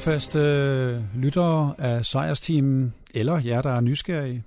[0.00, 4.44] trofaste lyttere af sejrsteamen, eller jer, der er nysgerrige.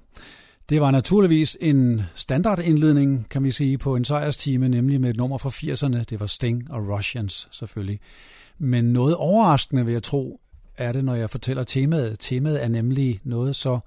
[0.69, 5.37] Det var naturligvis en standardindledning, kan vi sige, på en sejrstime, nemlig med et nummer
[5.37, 6.03] fra 80'erne.
[6.03, 7.99] Det var Sting og Russians selvfølgelig.
[8.57, 10.41] Men noget overraskende, vil jeg tro,
[10.77, 12.19] er det, når jeg fortæller temaet.
[12.19, 13.79] Temaet er nemlig noget så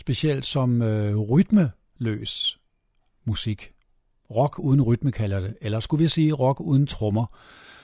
[0.00, 2.58] specielt som øh, rytmeløs
[3.24, 3.72] musik.
[4.30, 5.54] Rock uden rytme kalder det.
[5.60, 7.26] Eller skulle vi sige rock uden trommer.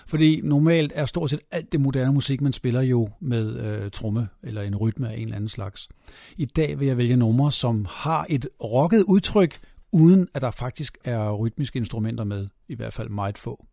[0.07, 4.29] Fordi normalt er stort set alt det moderne musik, man spiller jo med øh, tromme
[4.43, 5.89] eller en rytme af en eller anden slags.
[6.37, 9.59] I dag vil jeg vælge numre, som har et rocket udtryk,
[9.93, 13.67] uden at der faktisk er rytmiske instrumenter med, i hvert fald meget få.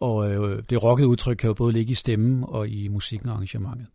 [0.00, 3.34] Og øh, det rockede udtryk kan jo både ligge i stemmen og i musikken og
[3.34, 3.86] arrangementet.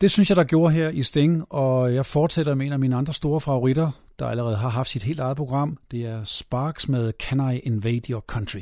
[0.00, 2.96] Det synes jeg, der gjorde her i Sting, og jeg fortsætter med en af mine
[2.96, 5.78] andre store favoritter, der allerede har haft sit helt eget program.
[5.90, 8.60] Det er Sparks med Can I Invade Your Country?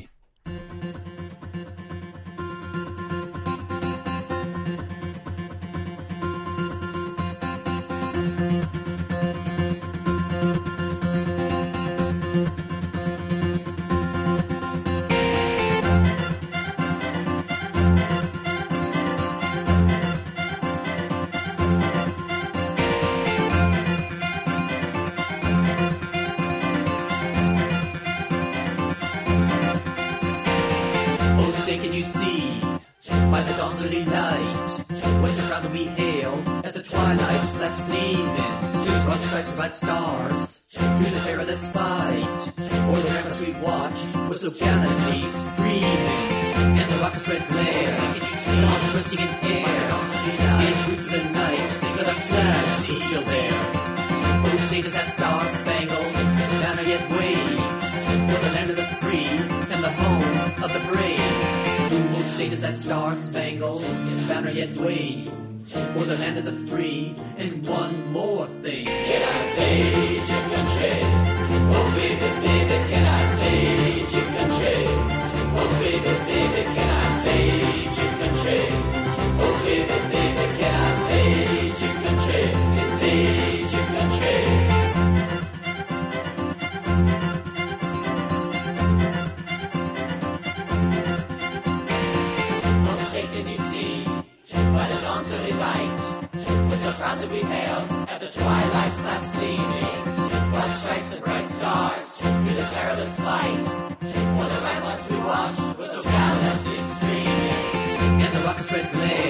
[108.73, 109.29] Red glare,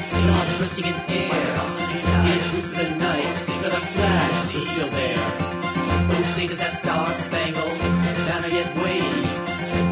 [0.00, 1.54] stars bursting in air.
[2.50, 5.18] Proof of the night that flag was still there.
[6.12, 7.78] Oh, sing that star-spangled
[8.28, 9.26] banner yet wave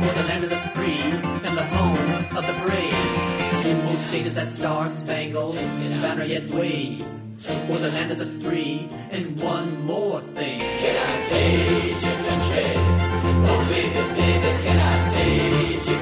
[0.05, 1.03] o'er the land of the free
[1.47, 3.99] and the home of the brave.
[3.99, 5.55] Say does that star-spangled
[6.03, 7.07] banner yet wave
[7.71, 10.61] o'er the land of the free and one more thing.
[10.61, 12.73] Can I take your country?
[13.51, 16.02] Oh, baby, baby, can I take your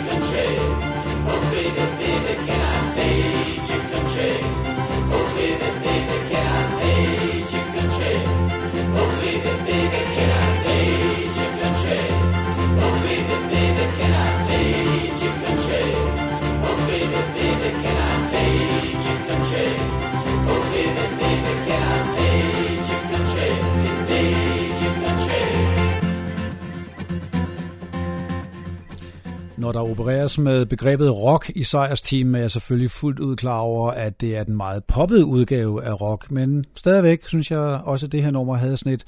[29.60, 33.90] Når der opereres med begrebet rock i sejrsteam, er jeg selvfølgelig fuldt ud klar over,
[33.90, 38.12] at det er den meget poppede udgave af rock, men stadigvæk synes jeg også, at
[38.12, 39.04] det her nummer havde sådan et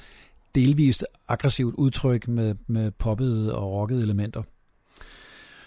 [0.54, 4.42] delvist aggressivt udtryk med, med poppede og rockede elementer.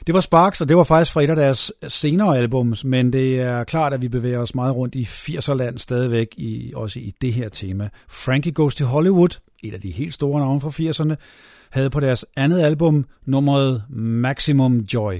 [0.07, 3.41] Det var Sparks, og det var faktisk fra et af deres senere albums, men det
[3.41, 7.33] er klart, at vi bevæger os meget rundt i 80'erland stadigvæk, i, også i det
[7.33, 7.89] her tema.
[8.07, 11.15] Frankie Goes to Hollywood, et af de helt store navne fra 80'erne,
[11.75, 15.15] havde på deres andet album nummeret Maximum Joy.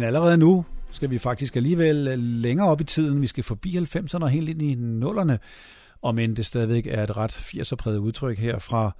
[0.00, 3.22] Men allerede nu skal vi faktisk alligevel øh, længere op i tiden.
[3.22, 4.74] Vi skal forbi 90'erne og helt ind i
[5.06, 5.36] 0'erne,
[6.02, 8.96] Og men det stadigvæk er et ret 80'er-præget udtryk her fra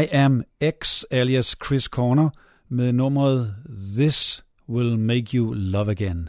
[0.00, 0.42] I Am
[0.82, 2.30] X alias Chris Corner
[2.68, 3.54] med nummeret
[3.96, 6.28] This Will Make You Love Again.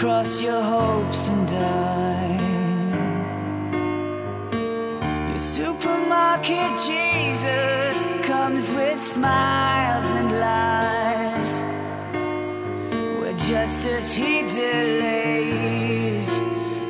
[0.00, 2.40] cross your hopes and die.
[5.28, 11.50] Your supermarket Jesus comes with smiles and lies.
[13.20, 16.30] Where justice he delays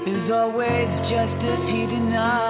[0.07, 2.50] is always justice he denies.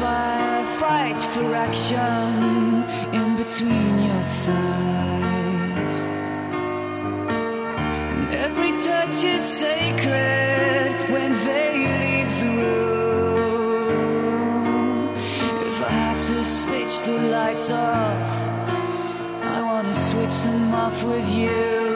[0.00, 2.84] firefight correction
[3.20, 5.94] in between your thighs.
[8.14, 13.88] And every touch is sacred when they leave the room.
[15.68, 18.30] If I have to switch the lights off,
[19.56, 21.87] I wanna switch them off with you.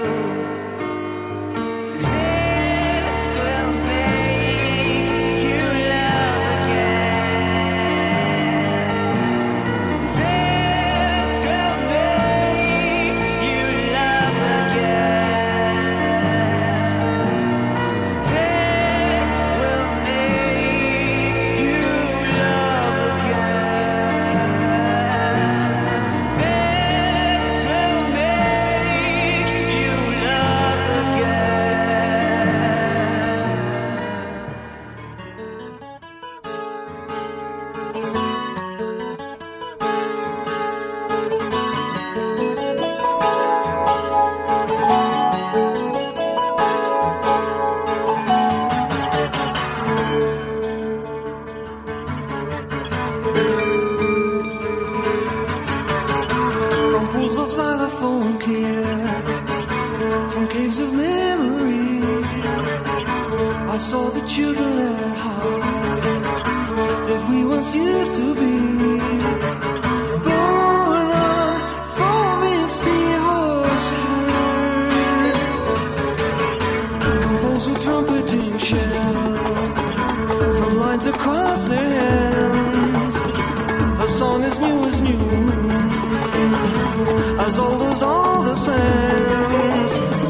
[80.92, 83.16] Lines across their hands.
[83.16, 85.24] A song as new as new,
[87.46, 90.21] as old as all the sands.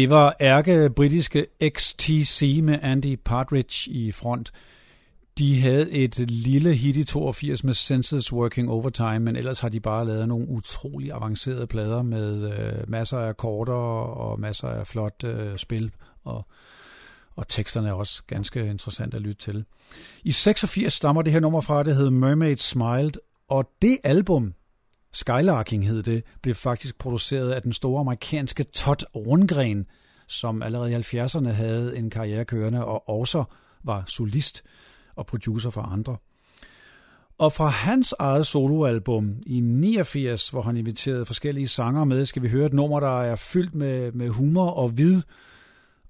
[0.00, 4.52] Det var ærke britiske XTC med Andy Partridge i front.
[5.38, 9.80] De havde et lille hit i 82 med Senses Working Overtime, men ellers har de
[9.80, 15.24] bare lavet nogle utrolig avancerede plader med øh, masser af akkorder og masser af flot
[15.24, 15.92] øh, spil,
[16.24, 16.46] og,
[17.36, 19.64] og teksterne er også ganske interessant at lytte til.
[20.24, 23.12] I 86 stammer det her nummer fra, det hed Mermaid Smiled,
[23.48, 24.54] og det album,
[25.12, 29.86] Skylarking hed det, blev faktisk produceret af den store amerikanske Todd Rundgren,
[30.26, 33.44] som allerede i 70'erne havde en karriere kørende og også
[33.84, 34.62] var solist
[35.16, 36.16] og producer for andre.
[37.38, 42.48] Og fra hans eget soloalbum i 89, hvor han inviterede forskellige sanger med, skal vi
[42.48, 45.22] høre et nummer, der er fyldt med, med humor og vid,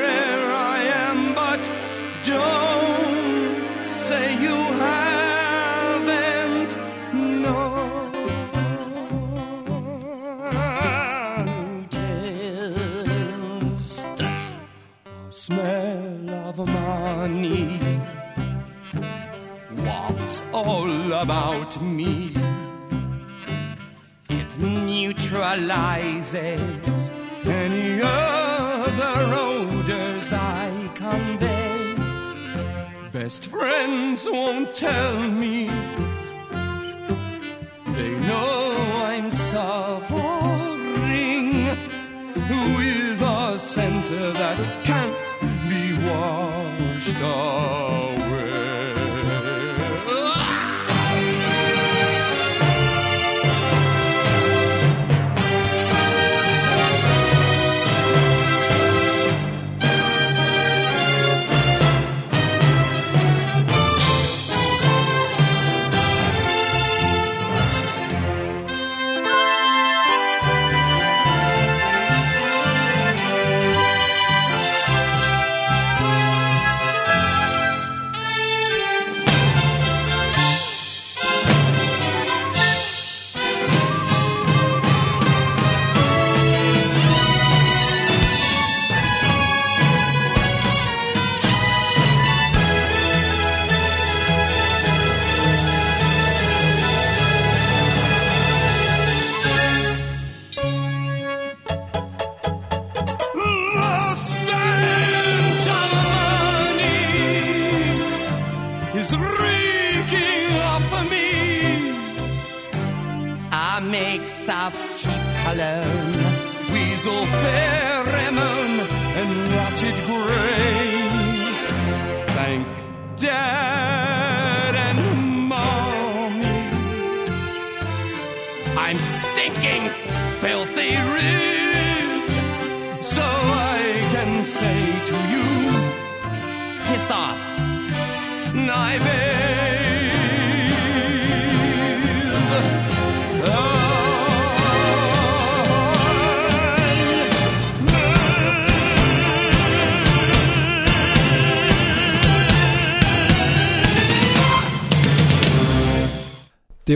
[19.74, 22.32] What's all about me?
[24.28, 25.50] It neutralizes
[27.44, 31.96] any other odors I convey.
[33.12, 35.66] Best friends won't tell me.
[37.96, 40.76] They know I'm suffering
[42.76, 44.85] with a center that
[47.06, 48.05] star.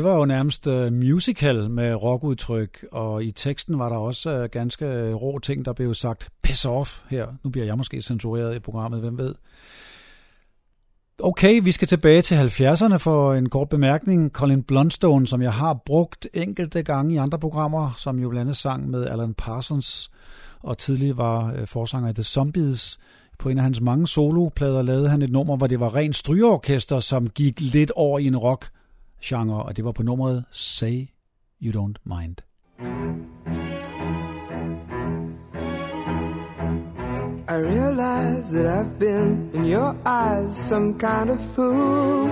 [0.01, 4.45] Det var jo nærmest uh, musical med rockudtryk, og i teksten var der også uh,
[4.45, 7.27] ganske øh, rå ting, der blev sagt piss off her.
[7.45, 9.35] Nu bliver jeg måske censureret i programmet, hvem ved.
[11.19, 14.31] Okay, vi skal tilbage til 70'erne for en kort bemærkning.
[14.31, 18.57] Colin Blundstone, som jeg har brugt enkelte gange i andre programmer, som jo blandt andet
[18.57, 20.11] sang med Alan Parsons,
[20.61, 22.99] og tidligere var forsanger i The Zombies.
[23.39, 27.01] På en af hans mange soloplader lavede han et nummer, hvor det var rent strygeorkester,
[27.01, 28.71] som gik lidt over i en rock
[29.23, 31.07] genre, og det var på nummeret Say
[31.63, 32.37] You Don't Mind.
[37.49, 42.29] I realize that I've been in your eyes some kind of fool.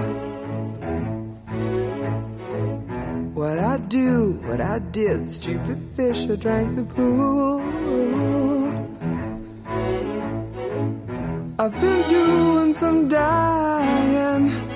[3.35, 7.61] What I do, what I did, stupid fish, I drank the pool.
[11.59, 14.68] I've been doing some dying.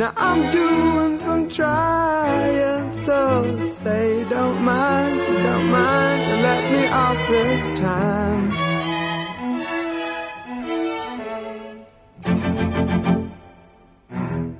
[0.00, 7.78] Now I'm doing some trying, so say don't mind, don't mind, let me off this
[7.78, 8.50] time.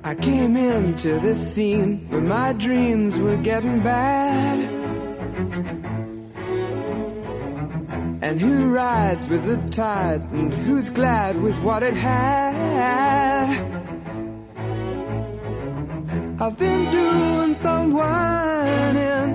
[0.03, 4.59] I came into this scene when my dreams were getting bad.
[8.21, 13.80] And who rides with the tide and who's glad with what it had?
[16.43, 19.29] I've been doing some whining.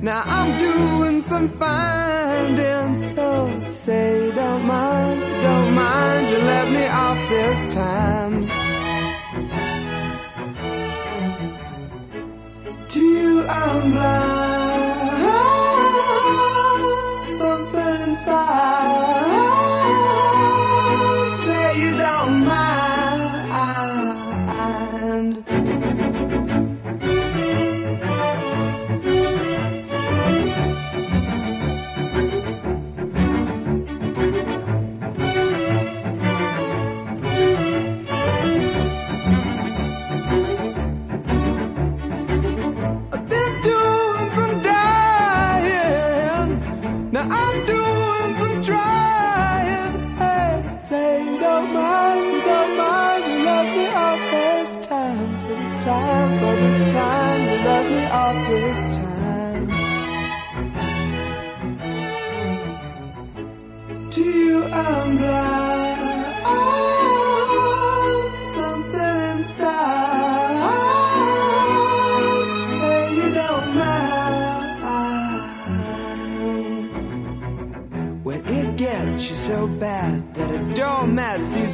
[0.00, 2.96] Now I'm doing some finding.
[3.08, 8.46] So say, don't mind, don't mind, you let me off this time.
[12.90, 14.27] To you, I'm blind.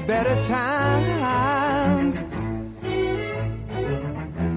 [0.06, 2.20] Better times.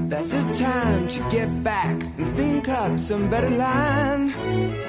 [0.09, 4.86] That's the time to get back and think up some better line.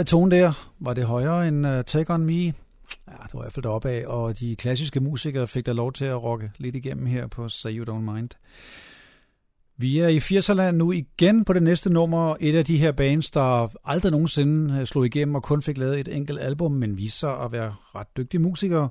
[0.00, 0.72] Høj tone der.
[0.78, 2.32] Var det højere end uh, Take On Me?
[2.32, 2.52] Ja,
[3.08, 6.04] det var i hvert fald deroppe af, og de klassiske musikere fik da lov til
[6.04, 8.28] at rocke lidt igennem her på Say You Don't Mind.
[9.76, 12.36] Vi er i 80'erland nu igen på det næste nummer.
[12.40, 16.00] Et af de her bands, der aldrig nogensinde øh, slog igennem og kun fik lavet
[16.00, 18.88] et enkelt album, men viste sig at være ret dygtige musikere.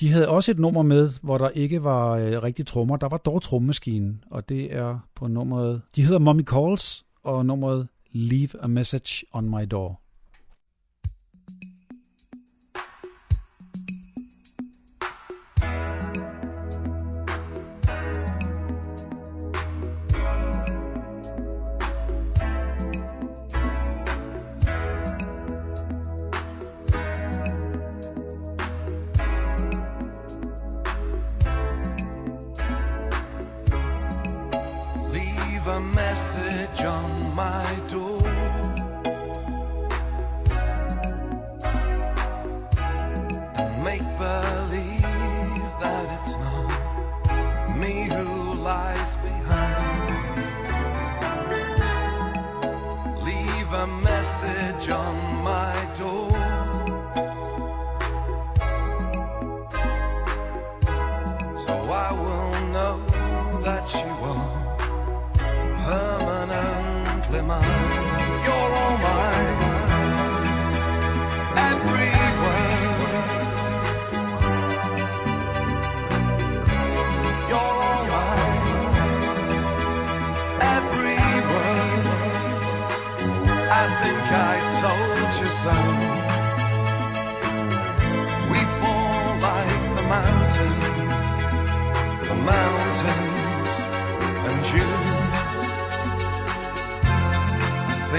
[0.00, 2.96] De havde også et nummer med, hvor der ikke var øh, rigtig trommer.
[2.96, 5.82] Der var dog trommemaskinen, og det er på nummeret...
[5.96, 10.01] De hedder Mommy Calls, og nummeret Leave a Message on My Door.
[35.80, 38.31] Message on my door.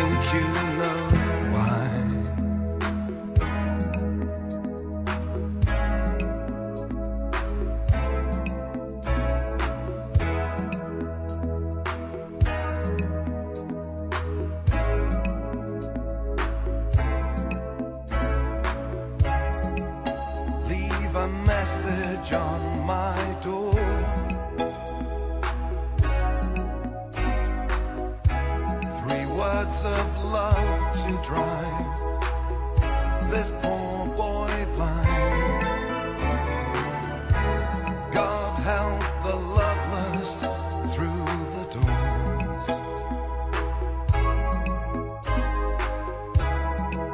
[0.04, 0.73] thank you.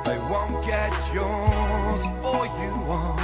[0.10, 3.19] They won't get yours, for you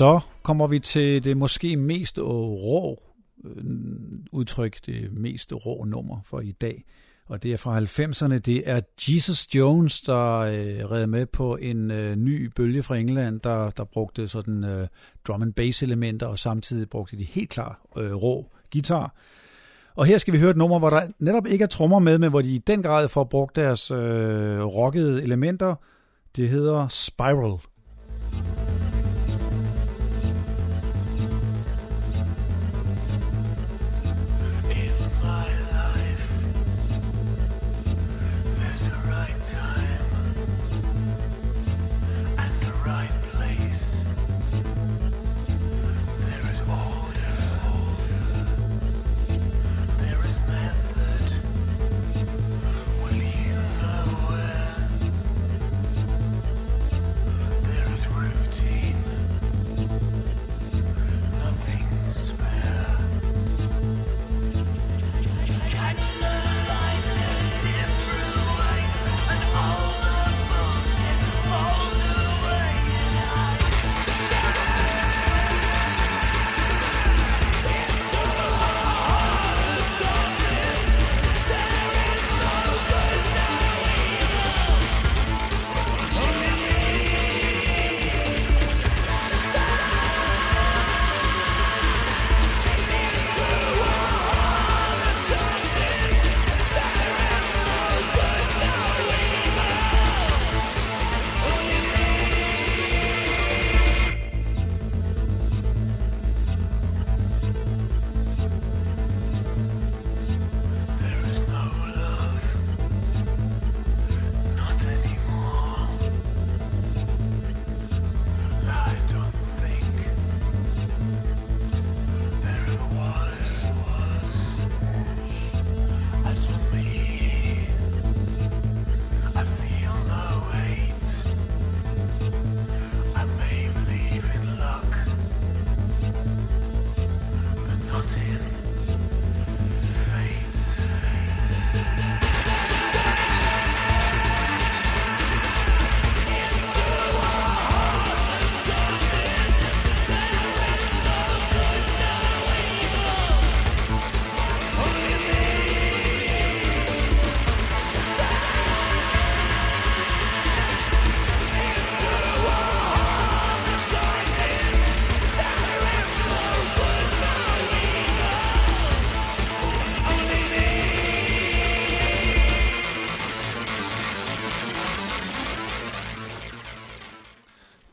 [0.00, 3.02] Så kommer vi til det måske mest rå
[3.44, 3.64] øh,
[4.32, 6.84] udtryk, det mest rå nummer for i dag.
[7.26, 8.38] Og det er fra 90'erne.
[8.38, 13.40] Det er Jesus Jones, der øh, redde med på en øh, ny bølge fra England,
[13.40, 14.86] der, der brugte sådan øh,
[15.26, 19.14] drum and bass elementer, og samtidig brugte de helt klar øh, rå guitar.
[19.94, 22.30] Og her skal vi høre et nummer, hvor der netop ikke er trommer med, men
[22.30, 25.74] hvor de i den grad får brugt deres øh, rockede elementer.
[26.36, 27.58] Det hedder Spiral.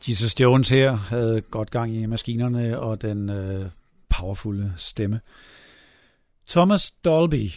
[0.08, 3.66] Jesus Jones her havde godt gang i maskinerne og den øh,
[4.08, 5.20] powerfulde stemme.
[6.48, 7.50] Thomas Dolby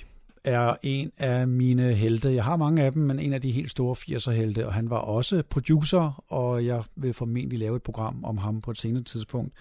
[0.43, 2.33] er en af mine helte.
[2.33, 4.89] Jeg har mange af dem, men en af de helt store 80'er helte, og han
[4.89, 9.03] var også producer, og jeg vil formentlig lave et program om ham på et senere
[9.03, 9.53] tidspunkt.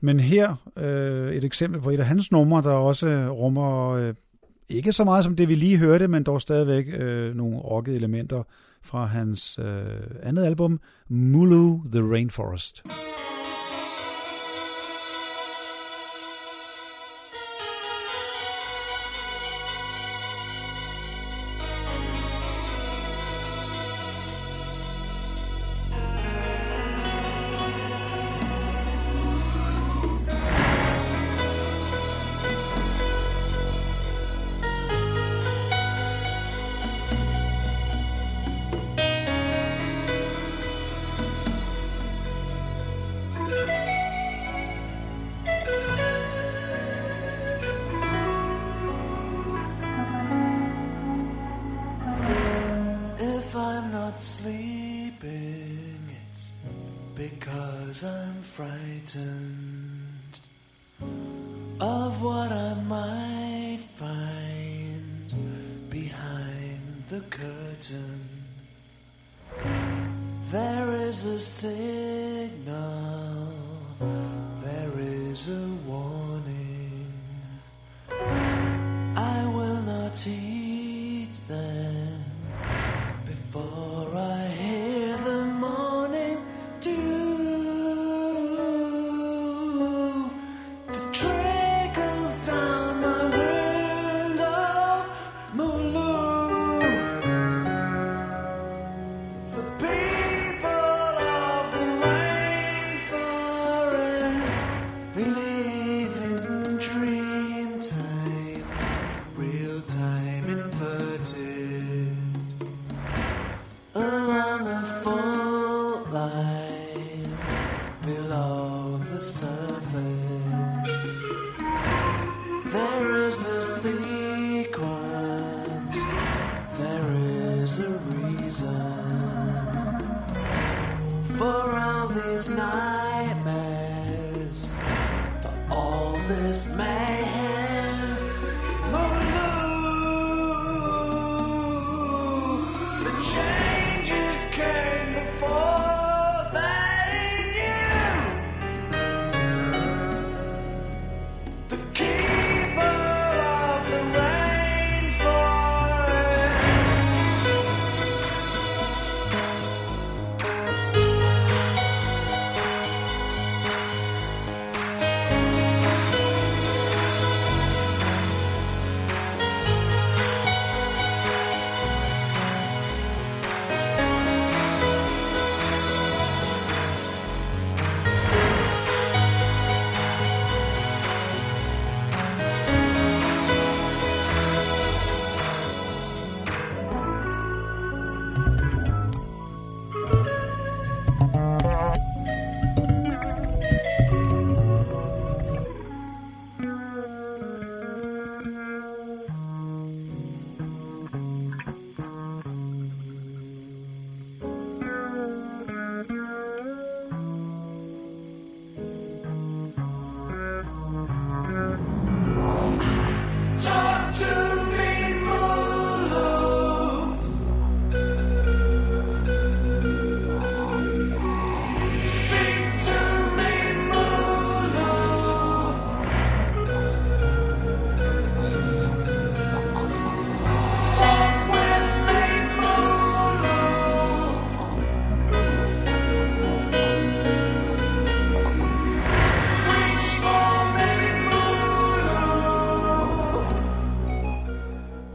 [0.00, 4.14] Men her øh, et eksempel på et af hans numre, der også rummer øh,
[4.68, 8.42] ikke så meget som det, vi lige hørte, men dog stadigvæk øh, nogle rockede elementer
[8.84, 12.82] fra hans øh, andet album, Mulu the Rainforest.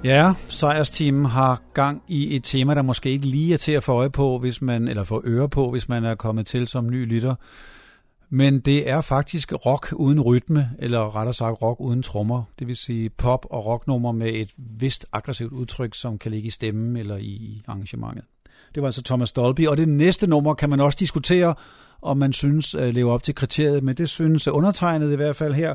[0.10, 3.92] Ja, sejrsteamen har gang i et tema, der måske ikke lige er til at få
[3.92, 7.06] øje på, hvis man, eller få øre på, hvis man er kommet til som ny
[7.06, 7.36] lytter.
[8.30, 12.44] Men det er faktisk rock uden rytme, eller rettere sagt rock uden trommer.
[12.60, 16.52] Det vil sige pop- og rocknummer med et vist aggressivt udtryk, som kan ligge i
[16.52, 18.24] stemmen eller i arrangementet.
[18.76, 19.68] Det var altså Thomas Dolby.
[19.68, 21.56] Og det næste nummer kan man også diskutere,
[22.02, 25.54] om man synes øh, lever op til kriteriet, men det synes undertegnet i hvert fald
[25.54, 25.74] her.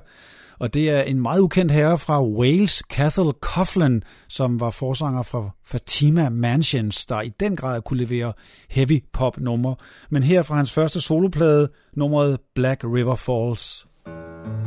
[0.59, 5.51] Og det er en meget ukendt herre fra Wales, Cathal Coughlin, som var forsanger fra
[5.67, 8.33] Fatima Mansions, der i den grad kunne levere
[8.71, 9.77] heavy pop numre.
[10.11, 13.87] Men her fra hans første soloplade, nummeret Black River Falls.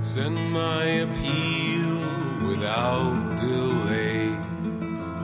[0.02, 1.88] Send my appeal
[2.50, 4.30] without delay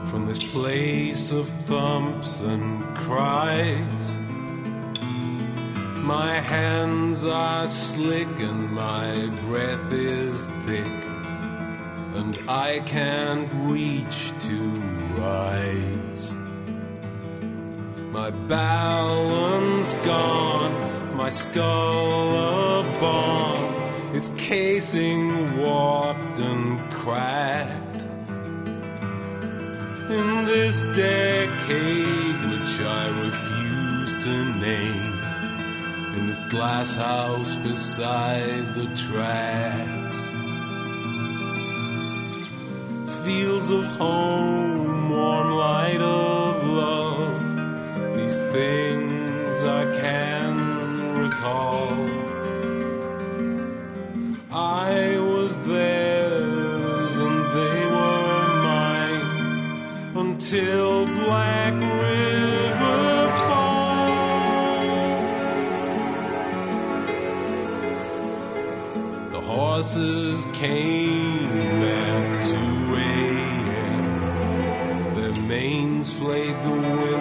[0.06, 4.33] from this place of thumps and cries.
[6.04, 11.02] My hands are slick and my breath is thick,
[12.14, 14.70] and I can't reach to
[15.16, 16.34] rise.
[18.12, 28.02] My balance gone, my skull a bomb, its casing warped and cracked.
[30.10, 35.13] In this decade, which I refuse to name,
[36.34, 40.18] this glass house beside the tracks.
[43.24, 50.54] Fields of home, warm light of love, these things I can
[51.22, 51.92] recall.
[54.50, 61.83] I was theirs and they were mine until Black
[69.84, 72.54] horses came at 2
[72.96, 74.04] a.m.
[75.14, 77.13] Their manes flayed the window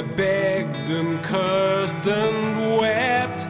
[0.00, 3.46] I begged and cursed and wept,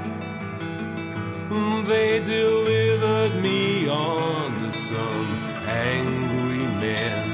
[1.86, 5.28] they delivered me on to some
[5.68, 7.28] angry men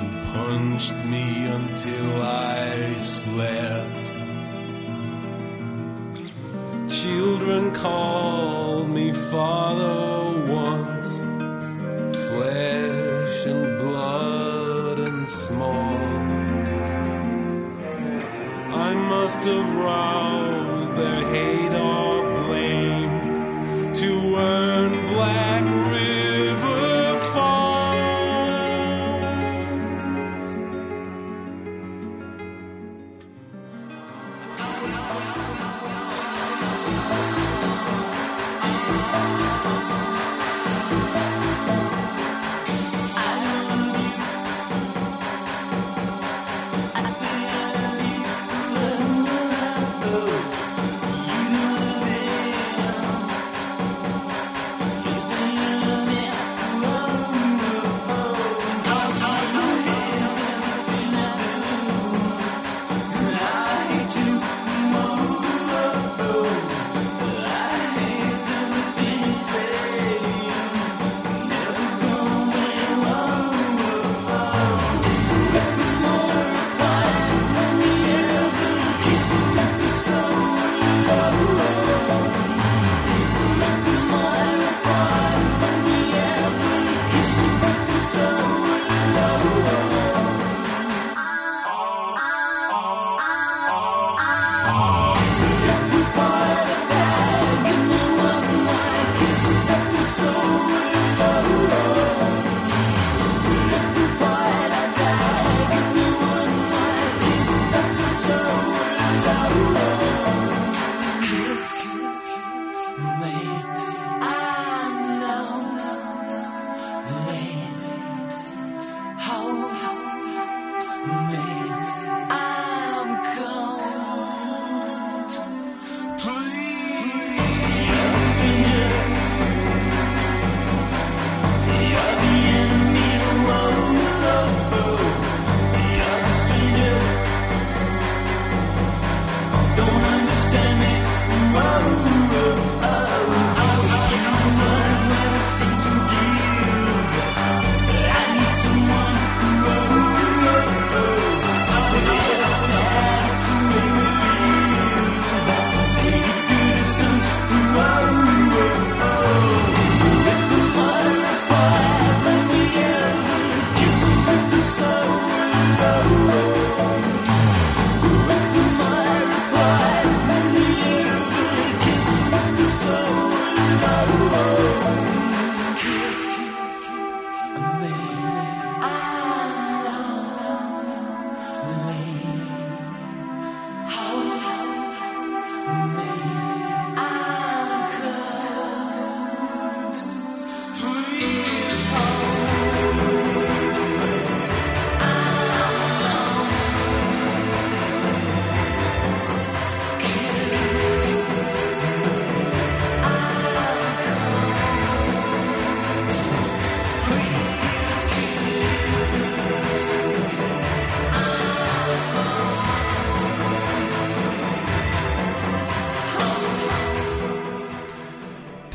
[0.00, 4.06] who punched me until I slept.
[6.90, 9.97] Children called me father
[19.20, 20.37] must have robbed.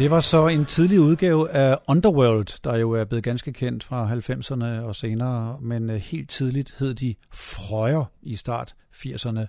[0.04, 4.14] Det var så en tidlig udgave af Underworld, der jo er blevet ganske kendt fra
[4.14, 9.46] 90'erne og senere, men øh, helt tidligt hed de Frøjer i start 80'erne.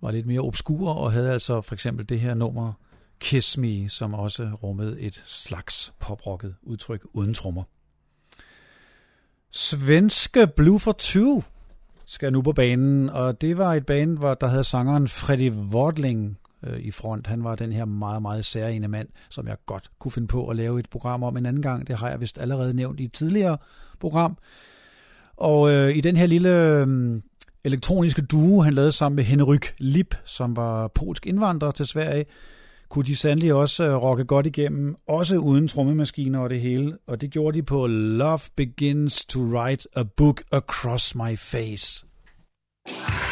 [0.00, 2.72] Var lidt mere obskur og havde altså for eksempel det her nummer
[3.20, 7.62] Kiss Me, som også rummede et slags poprocket udtryk uden trommer.
[9.50, 11.42] Svenske Blue for Two
[12.06, 16.38] skal nu på banen, og det var et band, hvor der havde sangeren Freddy Wortling
[16.66, 17.26] øh, i front.
[17.26, 20.56] Han var den her meget, meget særlige mand, som jeg godt kunne finde på at
[20.56, 21.86] lave et program om en anden gang.
[21.86, 23.58] Det har jeg vist allerede nævnt i et tidligere
[24.00, 24.38] program.
[25.36, 27.20] Og øh, i den her lille øh,
[27.64, 32.24] elektroniske duo, han lavede sammen med Henryk Lip, som var polsk indvandrer til Sverige,
[32.88, 36.98] kunne de sandelig også øh, rocke godt igennem, også uden trommemaskiner og det hele.
[37.06, 42.06] Og det gjorde de på Love Begins to Write a Book Across My Face.
[42.88, 43.31] Daddy's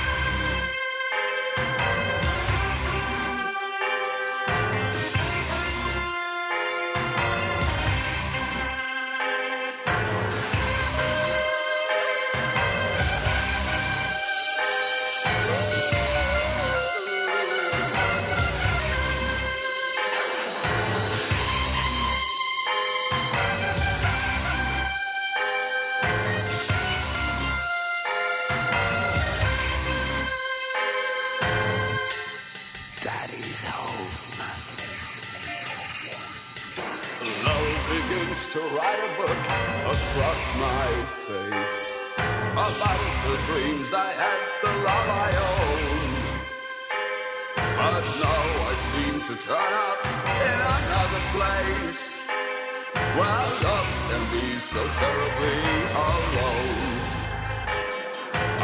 [53.18, 55.60] where love can be so terribly
[56.06, 56.90] alone.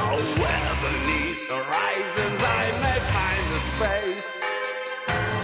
[0.02, 4.28] Oh, where beneath the horizons I may find a space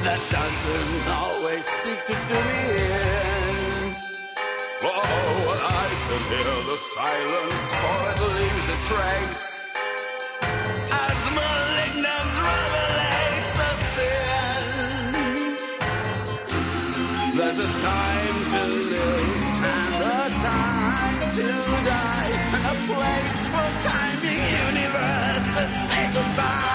[0.05, 3.97] that doesn't always seek to do me in.
[4.85, 5.47] Oh,
[5.81, 9.52] I can hear the silence, for it leaves a trace.
[18.13, 21.49] Time to live and a time to
[21.91, 26.72] die, and a place for timing universe to say goodbye.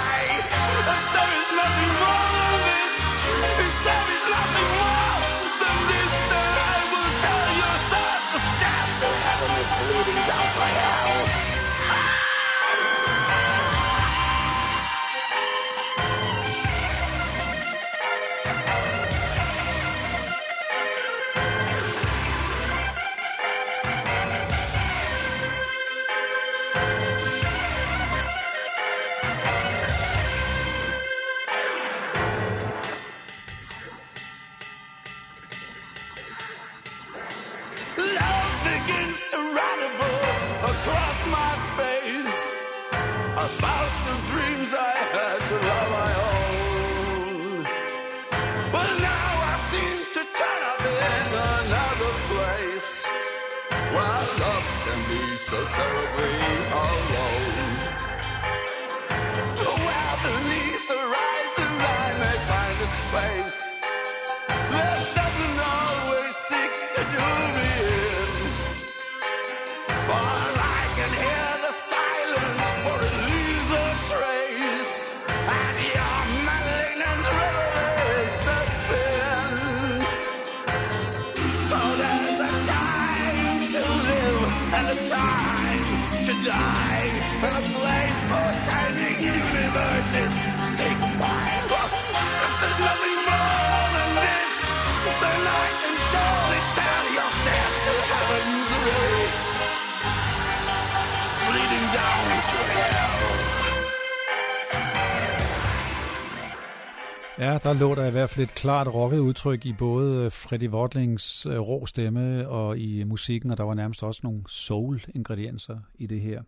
[107.39, 110.31] Ja, der lå der i hvert fald et klart rocket udtryk i både øh, Freddy
[110.31, 114.41] Freddie Wortlings øh, rå stemme og i øh, musikken, og der var nærmest også nogle
[114.47, 116.41] soul-ingredienser i det her.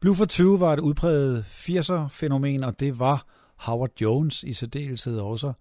[0.00, 3.26] Blue for 20 var et udpræget 80'er-fænomen, og det var
[3.56, 5.52] Howard Jones i særdeleshed også.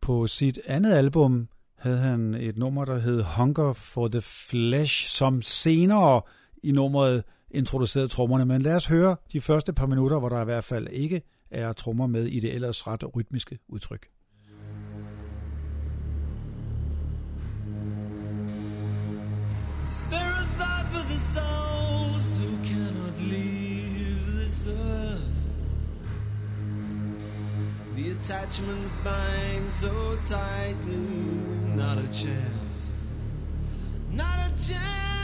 [0.00, 1.48] På sit andet album
[1.78, 6.20] havde han et nummer, der hed Hunger for the Flesh, som senere
[6.62, 8.44] i nummeret introducerede trommerne.
[8.44, 11.22] Men lad os høre de første par minutter, hvor der i hvert fald ikke
[11.56, 14.10] er trommer med i det ellers ret rytmiske udtryk.
[20.10, 25.42] There a thought for the souls who cannot leave this earth.
[27.96, 30.96] The attachments bind so tightly.
[31.76, 32.92] Not a chance.
[34.12, 35.15] Not a chance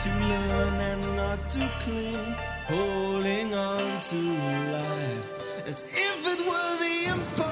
[0.00, 2.34] to learn and not to cling,
[2.66, 4.16] holding on to
[4.72, 5.30] life
[5.66, 7.47] as if it were the important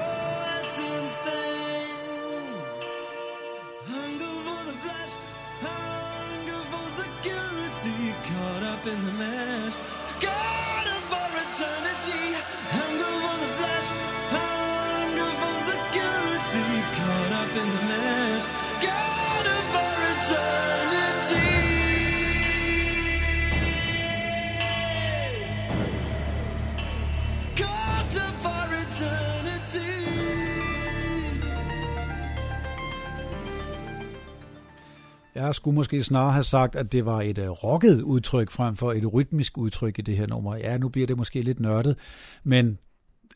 [35.37, 38.75] Jeg skulle måske snarere have sagt, at det var et øh, uh, rocket udtryk frem
[38.75, 40.55] for et rytmisk udtryk i det her nummer.
[40.55, 41.97] Ja, nu bliver det måske lidt nørdet,
[42.43, 42.77] men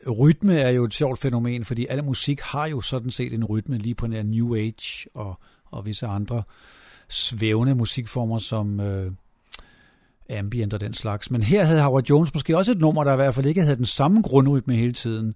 [0.10, 3.78] rytme er jo et sjovt fænomen, fordi al musik har jo sådan set en rytme
[3.78, 6.44] lige på nær New Age og, og visse andre
[7.10, 9.12] svævende musikformer som øh,
[10.30, 11.32] ambient og den slags.
[11.32, 13.78] Men her havde Howard Jones måske også et nummer, der i hvert fald ikke havde
[13.78, 15.36] den samme grundrytme hele tiden,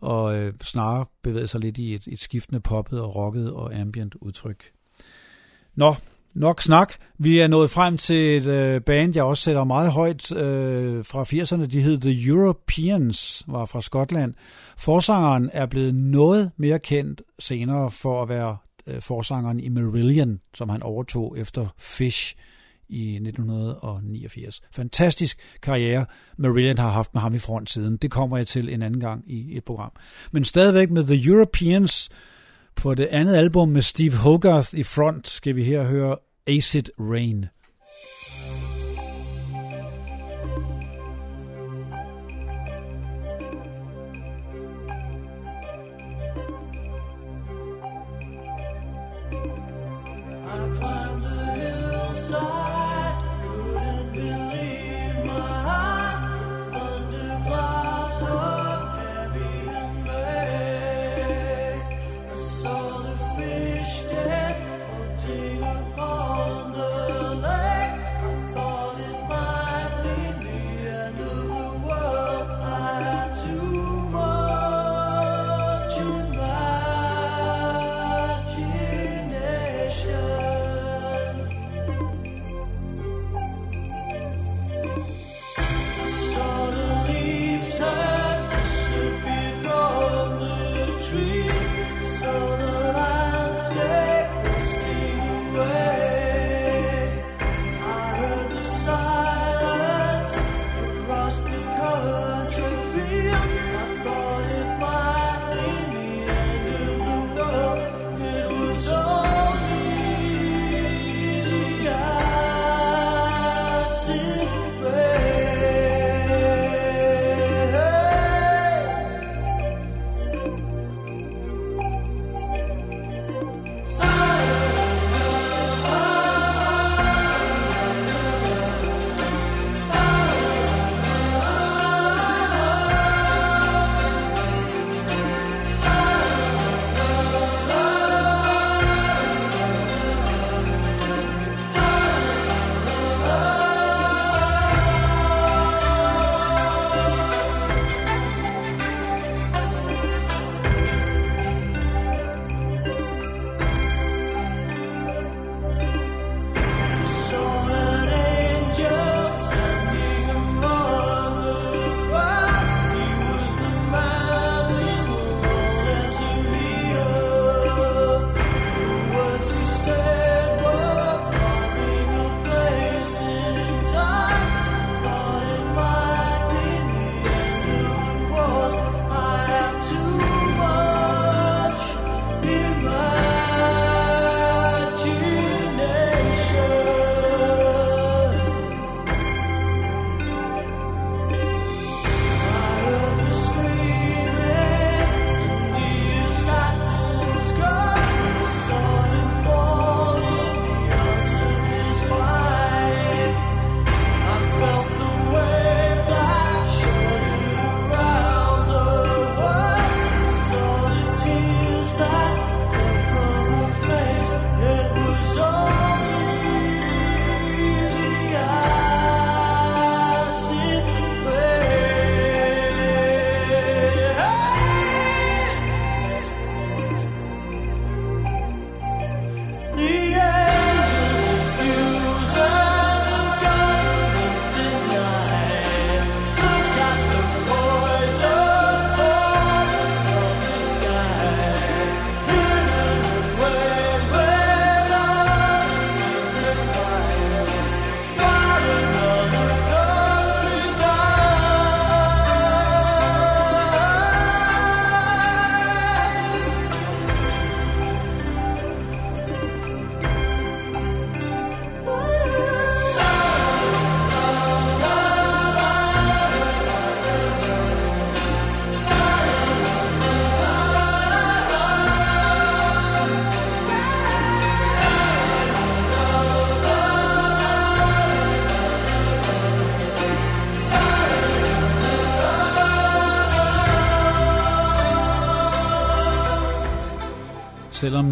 [0.00, 4.14] og øh, snarere bevægede sig lidt i et, et skiftende poppet og rocket og ambient
[4.14, 4.75] udtryk.
[5.76, 5.94] Nå,
[6.34, 6.92] nok snak.
[7.18, 11.22] Vi er nået frem til et øh, band, jeg også sætter meget højt øh, fra
[11.22, 11.66] 80'erne.
[11.66, 14.34] De hed The Europeans, var fra Skotland.
[14.78, 18.56] Forsangeren er blevet noget mere kendt senere for at være
[18.86, 22.36] øh, forsangeren i Marillion, som han overtog efter Fish
[22.88, 24.62] i 1989.
[24.72, 26.06] Fantastisk karriere,
[26.36, 27.96] Marillion har haft med ham i front siden.
[27.96, 29.92] Det kommer jeg til en anden gang i et program.
[30.32, 32.10] Men stadigvæk med The Europeans,
[32.76, 36.16] på det andet album med Steve Hogarth i front, skal vi her høre
[36.46, 37.46] Acid Rain.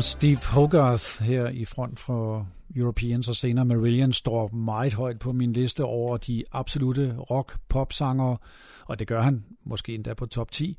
[0.04, 5.52] Steve Hogarth her i front for Europeans og senere Marillion står meget højt på min
[5.52, 7.92] liste over de absolute rock pop
[8.86, 10.78] og det gør han måske endda på top 10,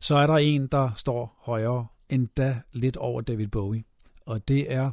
[0.00, 3.84] så er der en, der står højere endda lidt over David Bowie.
[4.26, 4.90] Og det er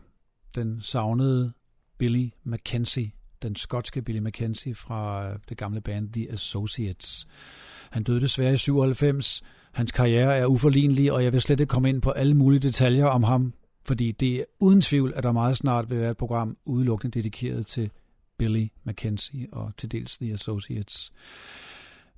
[0.55, 1.53] den savnede
[1.97, 3.11] Billy McKenzie,
[3.41, 7.27] den skotske Billy McKenzie fra øh, det gamle band The Associates.
[7.91, 9.43] Han døde desværre i 97.
[9.73, 13.05] Hans karriere er uforlignelig, og jeg vil slet ikke komme ind på alle mulige detaljer
[13.05, 13.53] om ham,
[13.85, 17.67] fordi det er uden tvivl, at der meget snart vil være et program udelukkende dedikeret
[17.67, 17.89] til
[18.37, 21.13] Billy McKenzie og til dels The Associates.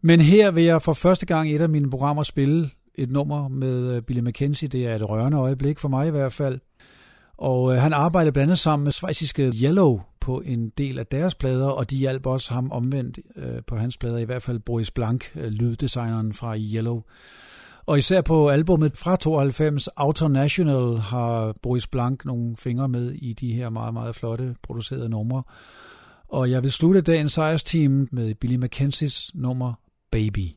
[0.01, 3.47] Men her vil jeg for første gang i et af mine programmer spille et nummer
[3.47, 4.67] med øh, Billy McKenzie.
[4.67, 6.59] Det er et rørende øjeblik for mig i hvert fald.
[7.37, 11.35] Og øh, han arbejdede blandt andet sammen med svejsiske Yellow på en del af deres
[11.35, 14.91] plader, og de hjalp også ham omvendt øh, på hans plader, i hvert fald Boris
[14.91, 17.01] Blank, øh, lyddesigneren fra Yellow.
[17.87, 23.33] Og især på albumet fra 92, Auto National, har Boris Blank nogle fingre med i
[23.33, 25.43] de her meget, meget flotte producerede numre.
[26.27, 29.73] Og jeg vil slutte dagens sejrsteam med Billy McKenzies nummer
[30.11, 30.47] Baby.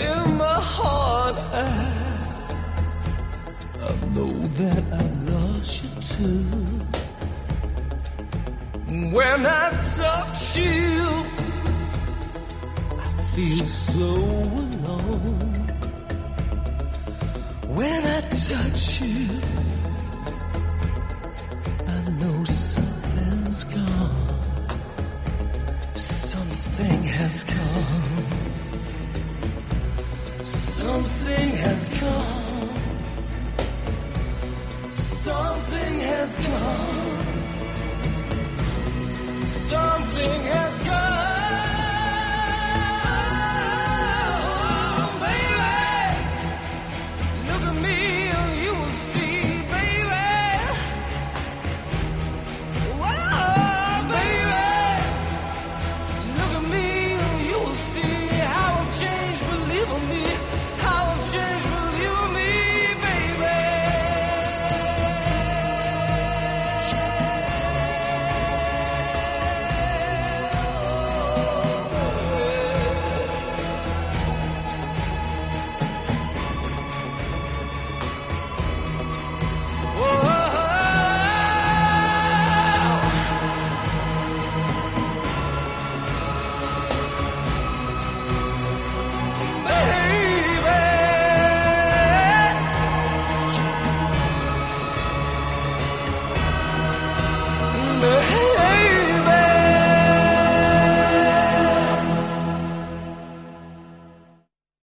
[0.00, 1.66] In my heart, I,
[3.82, 6.44] I know that I've lost you too.
[9.14, 11.24] When I touch you,
[12.98, 14.12] I feel so
[14.66, 15.50] alone.
[17.76, 19.69] When I touch you.
[27.30, 28.24] has come.
[30.42, 32.70] Something has come.
[34.90, 37.20] Something has come.
[39.46, 40.69] Something has